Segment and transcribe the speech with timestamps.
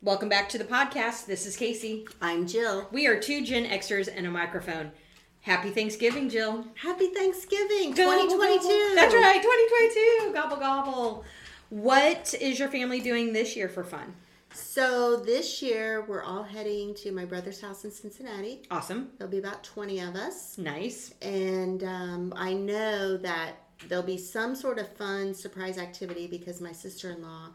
[0.00, 1.26] Welcome back to the podcast.
[1.26, 2.06] This is Casey.
[2.22, 2.86] I'm Jill.
[2.92, 4.92] We are two Gen Xers and a microphone.
[5.40, 6.64] Happy Thanksgiving, Jill.
[6.76, 8.62] Happy Thanksgiving Gobble, 2022.
[8.62, 8.94] gobble.
[8.94, 10.32] That's right, 2022.
[10.32, 11.24] Gobble, gobble.
[11.70, 14.14] What is your family doing this year for fun?
[14.52, 18.62] So this year we're all heading to my brother's house in Cincinnati.
[18.70, 19.08] Awesome.
[19.18, 20.58] There'll be about 20 of us.
[20.58, 21.12] Nice.
[21.22, 23.54] And um, I know that
[23.88, 27.48] there'll be some sort of fun surprise activity because my sister in law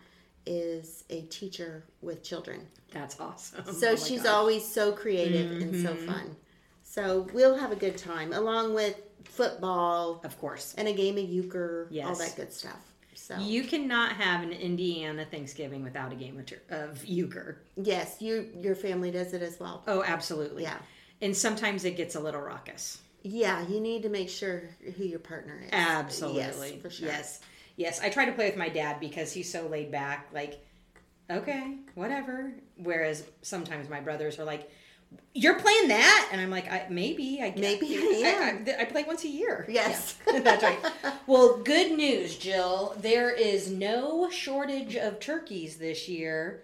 [0.46, 2.62] is a teacher with children.
[2.92, 3.66] That's awesome.
[3.74, 4.32] So Oh she's gosh.
[4.34, 6.06] always so creative and so mm-hmm.
[6.06, 6.36] fun.
[6.84, 10.76] So we'll have a good time along with football Of course.
[10.78, 12.08] and a game of euchre, yes.
[12.08, 12.80] all that good stuff.
[13.16, 17.62] So You cannot have an Indiana Thanksgiving without a game of, of euchre.
[17.78, 19.84] yes, you your family does it as well.
[19.88, 20.64] Oh, absolutely.
[20.64, 20.78] Yeah.
[21.22, 23.00] And sometimes it gets a little raucous.
[23.24, 24.64] Yeah, you need to make sure
[24.98, 25.70] who your partner is.
[25.72, 26.72] Absolutely.
[26.74, 27.08] Yes, for sure.
[27.08, 27.40] Yes.
[27.76, 28.00] Yes.
[28.02, 30.64] I try to play with my dad because he's so laid back, like,
[31.30, 32.54] okay, whatever.
[32.78, 34.70] Whereas sometimes my brothers are like,
[35.34, 36.30] you're playing that?
[36.32, 37.40] And I'm like, I, maybe.
[37.42, 38.66] I Maybe am.
[38.68, 39.66] I, I, I play once a year.
[39.70, 40.18] Yes.
[40.32, 40.80] Yeah, that's right.
[41.28, 42.96] Well, good news, Jill.
[43.00, 46.64] There is no shortage of turkeys this year.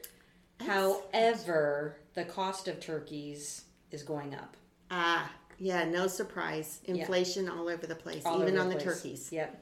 [0.65, 4.55] However, the cost of turkeys is going up.
[4.91, 6.81] Ah, yeah, no surprise.
[6.85, 8.83] Inflation all over the place, all even on the place.
[8.83, 9.31] turkeys.
[9.31, 9.61] Yep.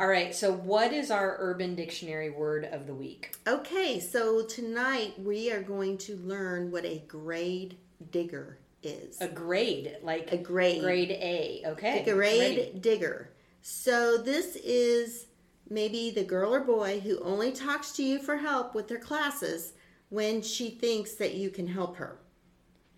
[0.00, 0.34] All right.
[0.34, 3.34] So, what is our Urban Dictionary word of the week?
[3.46, 7.76] Okay, so tonight we are going to learn what a grade
[8.10, 9.20] digger is.
[9.20, 10.82] A grade, like A grade.
[10.82, 11.62] grade A.
[11.66, 12.02] Okay.
[12.02, 12.78] A grade Ready.
[12.80, 13.30] digger.
[13.62, 15.26] So this is
[15.70, 19.72] maybe the girl or boy who only talks to you for help with their classes
[20.10, 22.18] when she thinks that you can help her.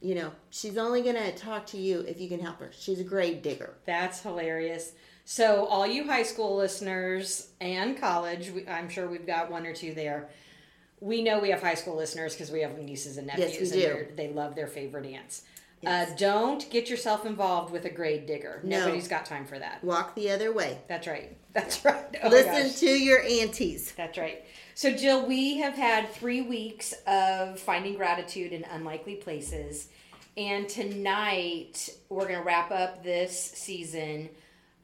[0.00, 2.70] You know, she's only going to talk to you if you can help her.
[2.76, 3.74] She's a grade digger.
[3.86, 4.92] That's hilarious.
[5.28, 9.74] So, all you high school listeners and college, we, I'm sure we've got one or
[9.74, 10.28] two there.
[11.00, 13.84] We know we have high school listeners because we have nieces and nephews, Yes, we
[13.84, 14.14] and do.
[14.14, 15.42] they're- love their favorite aunts.
[15.84, 18.60] Uh, don't get yourself involved with a grade digger.
[18.62, 18.80] No.
[18.80, 19.82] Nobody's got time for that.
[19.82, 20.78] Walk the other way.
[20.88, 21.36] That's right.
[21.52, 22.16] That's right.
[22.22, 23.92] Oh Listen to your aunties.
[23.96, 24.44] That's right.
[24.74, 29.88] So, Jill, we have had three weeks of finding gratitude in unlikely places.
[30.36, 34.28] And tonight, we're going to wrap up this season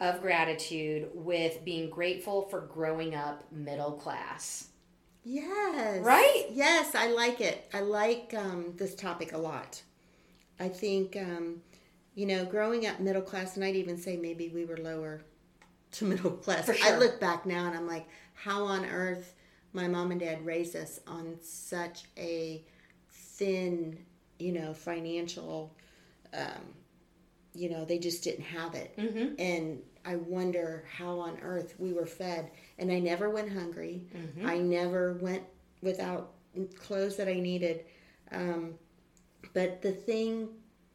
[0.02, 4.66] of gratitude with being grateful for growing up middle class.
[5.22, 6.04] Yes.
[6.04, 6.46] Right?
[6.50, 7.70] Yes, I like it.
[7.72, 9.80] I like um, this topic a lot.
[10.58, 11.62] I think, um,
[12.16, 15.22] you know, growing up middle class, and I'd even say maybe we were lower
[15.92, 16.66] to middle class.
[16.66, 19.34] For I look back now and I'm like, how on earth
[19.72, 22.64] my mom and dad raised us on such a
[23.08, 23.98] thin,
[24.40, 25.76] you know, financial,
[26.34, 26.74] um,
[27.54, 28.96] you know, they just didn't have it.
[28.98, 29.34] Mm-hmm.
[29.38, 32.50] And I wonder how on earth we were fed.
[32.78, 34.02] And I never went hungry.
[34.16, 34.46] Mm-hmm.
[34.46, 35.42] I never went
[35.82, 36.32] without
[36.76, 37.84] clothes that I needed.
[38.30, 38.74] Um,
[39.54, 40.48] but the thing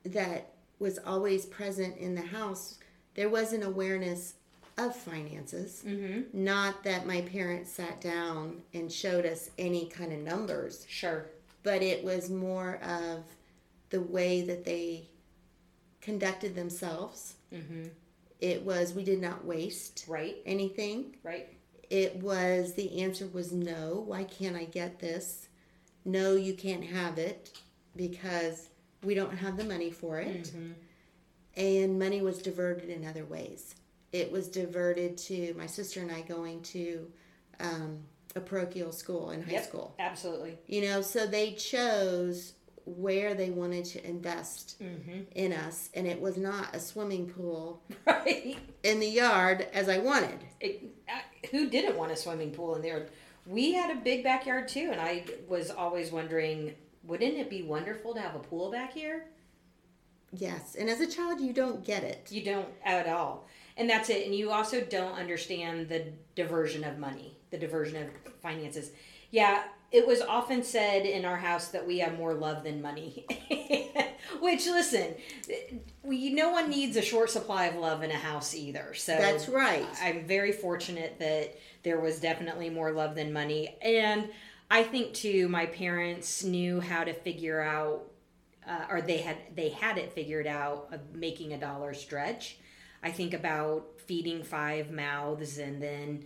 [0.05, 2.79] that was always present in the house,
[3.15, 4.35] there was an awareness
[4.77, 5.83] of finances.
[5.85, 6.43] Mm-hmm.
[6.43, 11.25] Not that my parents sat down and showed us any kind of numbers, Sure.
[11.63, 13.23] but it was more of
[13.89, 15.07] the way that they
[16.01, 17.35] conducted themselves.
[17.53, 17.85] Mm-hmm.
[18.39, 20.37] It was we did not waste Right.
[20.45, 21.15] anything.
[21.23, 21.47] Right.
[21.89, 24.03] It was the answer was no.
[24.05, 25.47] Why can't I get this?
[26.05, 27.57] No, you can't have it
[27.95, 28.69] because
[29.03, 30.43] we don't have the money for it.
[30.45, 30.71] Mm-hmm.
[31.55, 33.73] And money was diverted in other ways.
[34.11, 37.07] It was diverted to my sister and I going to
[37.59, 37.99] um,
[38.35, 39.65] a parochial school in high Yep.
[39.65, 39.95] school.
[39.97, 40.57] Absolutely.
[40.67, 42.53] You know, so they chose
[42.87, 45.21] where they wanted to invest Mm-hmm.
[45.35, 48.57] in us, and it was not a swimming pool Right.
[48.83, 50.39] in the yard as I wanted.
[50.59, 50.83] it,
[51.51, 53.07] who didn't want a swimming pool in there?
[53.45, 58.13] We had a big backyard too, and I was always wondering, wouldn't it be wonderful
[58.13, 59.25] to have a pool back here?
[60.33, 62.27] Yes, and as a child, you don't get it.
[62.31, 64.25] You don't at all, and that's it.
[64.25, 66.05] And you also don't understand the
[66.35, 68.91] diversion of money, the diversion of finances.
[69.31, 73.25] Yeah, it was often said in our house that we have more love than money.
[74.41, 75.15] Which, listen,
[76.03, 78.93] we no one needs a short supply of love in a house either.
[78.93, 79.87] So That's right.
[80.01, 83.77] I'm very fortunate that there was definitely more love than money.
[83.81, 84.29] And
[84.69, 88.11] I think too my parents knew how to figure out
[88.67, 92.57] uh, or they had they had it figured out of making a dollar stretch.
[93.01, 96.25] I think about feeding five mouths and then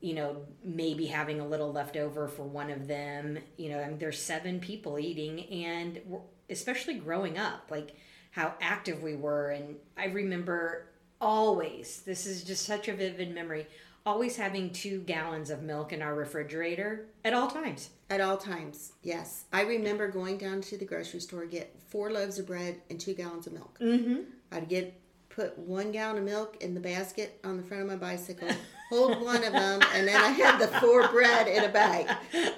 [0.00, 3.38] you know maybe having a little left over for one of them.
[3.56, 6.00] You know, I mean, there's seven people eating and
[6.48, 7.94] especially growing up like
[8.32, 10.86] how active we were and I remember
[11.20, 13.66] always this is just such a vivid memory
[14.06, 17.90] always having two gallons of milk in our refrigerator at all times.
[18.08, 19.44] At all times, yes.
[19.52, 23.14] I remember going down to the grocery store, get four loaves of bread and two
[23.14, 23.78] gallons of milk.
[23.80, 24.22] Mm-hmm.
[24.50, 25.00] I'd get
[25.30, 28.48] put one gallon of milk in the basket on the front of my bicycle,
[28.90, 32.08] hold one of them, and then I had the four bread in a bag.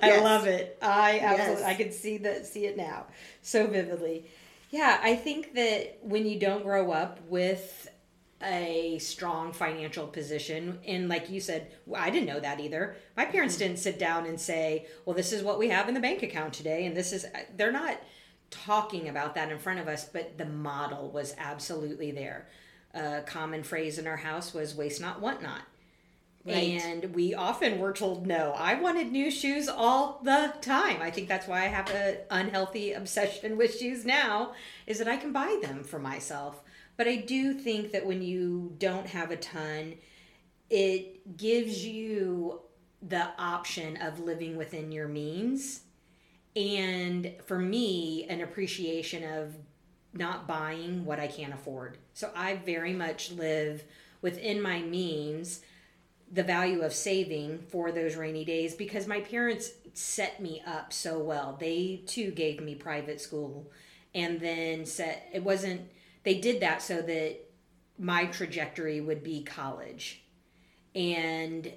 [0.03, 0.79] I love it.
[0.83, 1.71] I absolutely Yes.
[1.71, 3.07] I can see that see it now
[3.43, 4.27] so vividly.
[4.71, 7.89] Yeah, I think that when you don't grow up with
[8.43, 12.97] a strong financial position and like you said I didn't know that either.
[13.17, 13.65] My parents mm-hmm.
[13.65, 16.55] didn't sit down and say, "Well, this is what we have in the bank account
[16.55, 17.99] today and this is uh, they're not
[18.53, 22.47] talking about that in front of us, but the model was absolutely there.
[22.95, 25.63] A common phrase in our house was waste not want not.
[26.45, 26.81] Right.
[26.83, 28.53] And we often were told no.
[28.57, 31.01] I wanted new shoes all the time.
[31.01, 34.53] I think that's why I have an unhealthy obsession with shoes now,
[34.87, 36.63] is that I can buy them for myself.
[36.97, 39.95] But I do think that when you don't have a ton,
[40.69, 42.61] it gives you
[43.01, 45.83] the option of living within your means.
[46.55, 49.55] And for me, an appreciation of
[50.13, 51.99] not buying what I can't afford.
[52.13, 53.85] So I very much live
[54.21, 55.63] within my means
[56.31, 61.19] the value of saving for those rainy days because my parents set me up so
[61.19, 61.57] well.
[61.59, 63.71] They too gave me private school
[64.15, 65.83] and then set it wasn't
[66.23, 67.39] they did that so that
[67.99, 70.23] my trajectory would be college.
[70.95, 71.73] And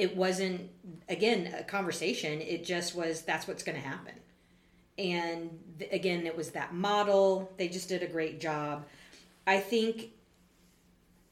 [0.00, 0.70] it wasn't
[1.08, 4.14] again a conversation, it just was that's what's going to happen.
[4.98, 7.52] And th- again, it was that model.
[7.56, 8.86] They just did a great job.
[9.46, 10.10] I think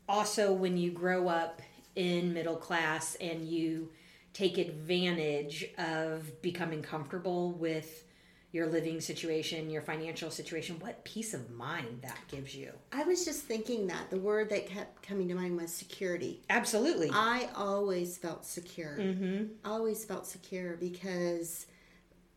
[0.08, 1.62] also when you grow up
[1.96, 3.90] in middle class and you
[4.32, 8.04] take advantage of becoming comfortable with
[8.50, 12.72] your living situation, your financial situation, what peace of mind that gives you.
[12.92, 16.42] I was just thinking that the word that kept coming to mind was security.
[16.48, 17.10] Absolutely.
[17.12, 18.96] I always felt secure.
[18.98, 19.44] mm-hmm.
[19.64, 21.66] always felt secure because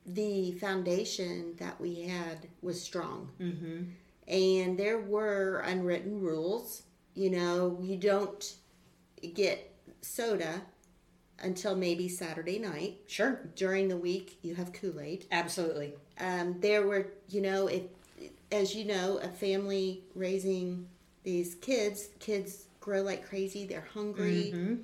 [0.05, 3.29] the foundation that we had was strong.
[3.39, 3.83] Mm-hmm.
[4.27, 6.83] And there were unwritten rules.
[7.13, 8.53] You know, you don't
[9.33, 10.61] get soda
[11.41, 12.99] until maybe Saturday night.
[13.07, 13.39] Sure.
[13.55, 15.25] During the week, you have Kool Aid.
[15.31, 15.93] Absolutely.
[16.19, 17.83] Um, there were, you know, if,
[18.51, 20.87] as you know, a family raising
[21.23, 23.65] these kids, kids grow like crazy.
[23.65, 24.51] They're hungry.
[24.55, 24.75] Mm-hmm.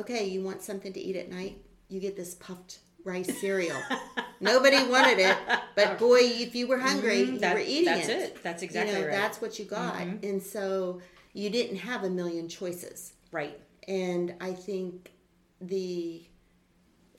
[0.00, 1.58] okay, you want something to eat at night?
[1.88, 3.76] You get this puffed rice cereal.
[4.40, 5.36] Nobody wanted it,
[5.74, 7.32] but boy, if you were hungry, Mhm.
[7.34, 8.18] you That- were eating that's it.
[8.18, 8.42] it.
[8.42, 9.12] That's exactly you know, right.
[9.16, 10.22] That's what you got, Mhm.
[10.28, 11.00] and so
[11.32, 13.12] you didn't have a million choices.
[13.32, 13.58] Right.
[13.88, 15.12] And I think
[15.60, 16.26] the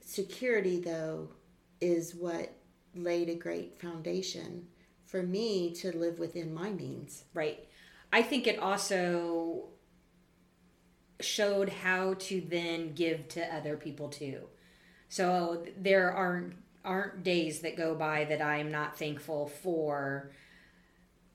[0.01, 1.29] security, though,
[1.81, 2.53] is what
[2.95, 4.67] laid a great foundation
[5.05, 7.23] for me to live within my means.
[7.33, 7.67] Right.
[8.11, 9.69] I think it also
[11.19, 14.41] showed how to then give to other people too.
[15.09, 20.31] So there aren't aren't days that go by that I am not thankful for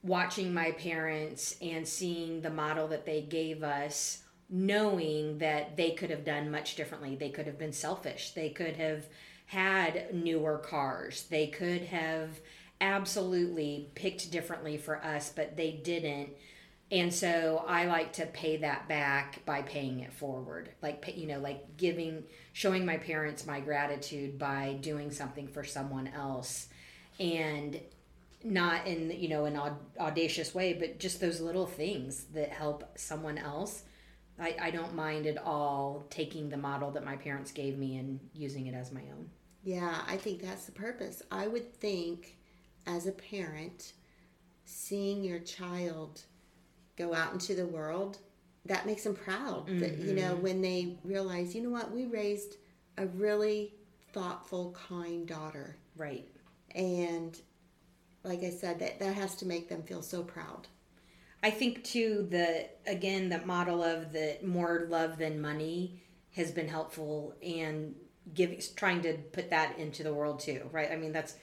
[0.03, 4.22] watching my parents and seeing the model that they gave us
[4.53, 7.17] knowing that they could have done much differently.
[7.17, 8.33] They could have been selfish.
[8.33, 9.07] They could have
[9.47, 11.25] had newer cars.
[11.31, 12.39] They could have
[12.81, 16.31] absolutely picked differently for us, but they didn't.
[16.91, 20.69] And so I like to pay that back by paying it forward.
[20.83, 26.09] Like, you know, like giving, showing my parents my gratitude by doing something for someone
[26.09, 26.69] else.
[27.19, 27.81] And
[28.45, 32.99] not in, you know, an aud- audacious way, but just those little things that help
[32.99, 33.85] someone else.
[34.43, 38.19] I, I don't mind at all taking the model that my parents gave me and
[38.35, 39.31] using it as my own.
[39.63, 41.23] Yeah, I think that's the purpose.
[41.31, 42.37] I would think,
[42.87, 43.93] as a parent,
[44.65, 46.23] seeing your child
[46.97, 48.19] go out into the world,
[48.67, 49.67] that makes them proud.
[49.69, 50.43] That you know, mm-hmm.
[50.43, 52.57] when they realize, you know what, we raised
[52.99, 53.75] a really
[54.13, 56.29] thoughtful, kind daughter, Right.
[56.75, 57.41] and
[58.25, 60.69] like I said, that that has to make them feel so proud.
[61.43, 66.03] I think too the again the model of the more love than money
[66.37, 67.95] has been helpful and
[68.35, 70.91] giving trying to put that into the world too, right?
[70.91, 71.35] I mean that's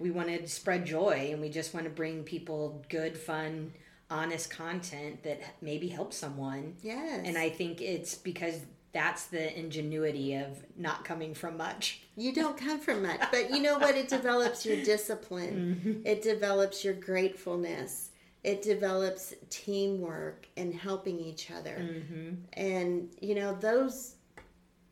[0.00, 3.72] we want to spread joy and we just want to bring people good, fun,
[4.10, 6.74] honest content that maybe helps someone.
[6.82, 8.60] Yes, And I think it's because
[8.92, 12.02] that's the ingenuity of not coming from much.
[12.16, 13.96] You don't come from much, but you know what?
[13.96, 15.80] It develops your discipline.
[15.84, 16.06] Mm-hmm.
[16.06, 18.10] It develops your gratefulness.
[18.44, 21.78] It develops teamwork and helping each other.
[21.80, 22.34] Mm-hmm.
[22.52, 24.16] And you know those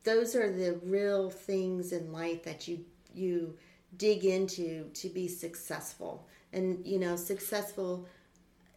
[0.05, 3.57] those are the real things in life that you you
[3.97, 6.27] dig into to be successful.
[6.53, 8.09] And you know, successful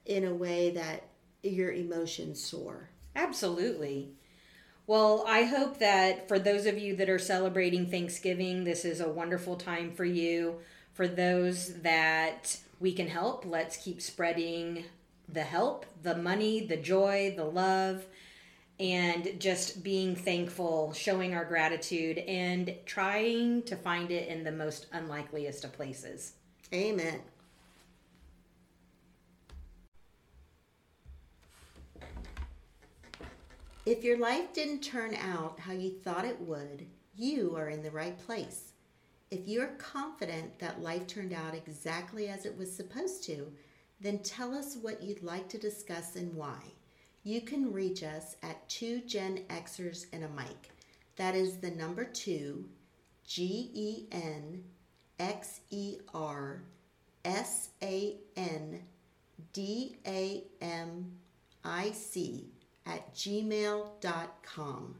[0.06, 1.04] in a way that
[1.42, 2.90] your emotions soar.
[3.16, 4.12] Absolutely.
[4.88, 9.10] Well, I hope that for those of you that are celebrating Thanksgiving, this is a
[9.10, 10.60] wonderful time for you.
[10.96, 14.86] For those that we can help, let's keep spreading
[15.28, 18.06] the help, the money, the joy, the love,
[18.80, 24.88] and just being thankful, showing our gratitude, and trying to find it in the most
[24.94, 26.36] unlikeliest of places.
[26.74, 27.20] Amen.
[33.86, 36.88] If your life didn't turn out how you thought it would,
[37.18, 38.72] you are in the right place.
[39.36, 43.52] If you're confident that life turned out exactly as it was supposed to,
[44.00, 46.60] then tell us what you'd like to discuss and why.
[47.24, 50.72] You can reach us at two Gen Xers and a mic.
[51.18, 52.64] That is the number two,
[53.28, 54.64] G E N
[55.20, 56.64] X E R
[57.26, 58.84] S A N
[59.52, 61.12] D A M
[61.62, 62.54] I C
[62.86, 64.96] at gmail.com.